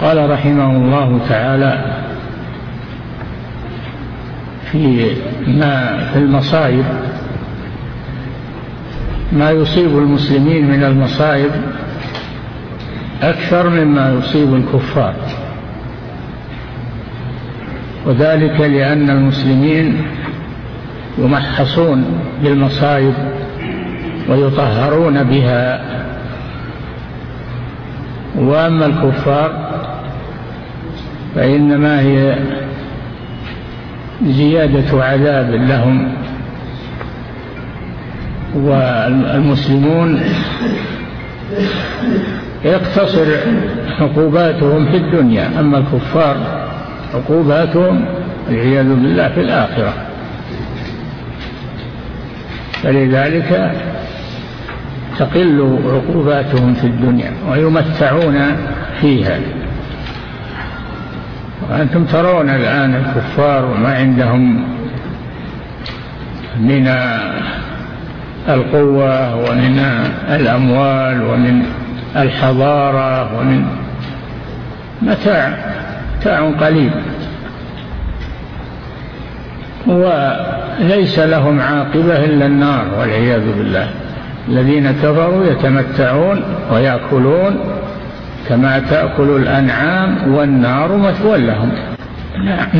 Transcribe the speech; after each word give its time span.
قال 0.00 0.30
رحمه 0.30 0.76
الله 0.76 1.20
تعالى 1.28 1.84
في 4.72 5.10
ما 5.46 6.04
في 6.12 6.18
المصائب 6.18 6.84
ما 9.32 9.50
يصيب 9.50 9.98
المسلمين 9.98 10.70
من 10.70 10.84
المصائب 10.84 11.50
أكثر 13.22 13.68
مما 13.68 14.12
يصيب 14.12 14.54
الكفار. 14.54 15.14
وذلك 18.06 18.60
لأن 18.60 19.10
المسلمين 19.10 20.02
يمحصون 21.18 22.04
بالمصائب 22.42 23.14
ويطهرون 24.28 25.22
بها. 25.22 25.80
وأما 28.38 28.86
الكفار 28.86 29.73
فإنما 31.34 32.00
هي 32.00 32.36
زيادة 34.26 35.04
عذاب 35.04 35.50
لهم. 35.50 36.12
والمسلمون 38.54 40.20
يقتصر 42.64 43.26
عقوباتهم 44.00 44.86
في 44.86 44.96
الدنيا 44.96 45.60
أما 45.60 45.78
الكفار 45.78 46.36
عقوباتهم 47.14 48.04
والعياذ 48.48 48.88
بالله 48.88 49.28
في 49.28 49.40
الآخرة. 49.40 49.94
فلذلك 52.82 53.72
تقل 55.18 55.78
عقوباتهم 55.86 56.74
في 56.74 56.86
الدنيا 56.86 57.32
ويمتعون 57.50 58.56
فيها. 59.00 59.38
وأنتم 61.74 62.04
ترون 62.04 62.50
الآن 62.50 62.94
الكفار 62.94 63.64
وما 63.64 63.94
عندهم 63.94 64.64
من 66.60 66.88
القوة 68.48 69.36
ومن 69.36 69.78
الأموال 70.28 71.22
ومن 71.22 71.62
الحضارة 72.16 73.38
ومن 73.38 73.64
متاع 75.02 75.56
متاع 76.18 76.50
قليل. 76.50 76.90
وليس 79.86 81.18
لهم 81.18 81.60
عاقبة 81.60 82.24
إلا 82.24 82.46
النار 82.46 82.84
والعياذ 82.98 83.58
بالله. 83.58 83.88
الذين 84.48 84.92
كفروا 84.92 85.44
يتمتعون 85.44 86.42
ويأكلون 86.72 87.73
كما 88.48 88.78
تأكل 88.78 89.30
الأنعام 89.30 90.34
والنار 90.34 90.96
مثوى 90.96 91.38
لهم. 91.38 91.72
نعم 92.44 92.68